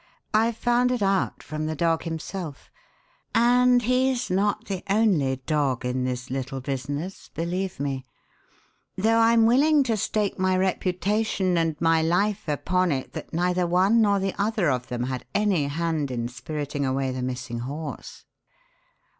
[0.33, 2.71] I found it out from the dog himself
[3.35, 8.07] and he's not the only dog in this little business, believe me
[8.97, 14.01] though I'm willing to stake my reputation and my life upon it that neither one
[14.01, 18.25] nor the other of them had any hand in spiriting away the missing horse."